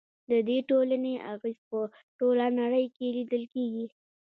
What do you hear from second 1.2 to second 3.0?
اغیز په ټوله نړۍ